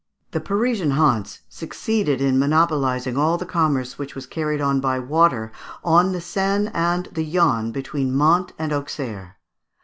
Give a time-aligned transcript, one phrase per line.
[0.31, 5.51] The Parisian Hanse succeeded in monopolising all the commerce which was carried on by water
[5.83, 9.37] on the Seine and the Yonne between Mantes and Auxerre.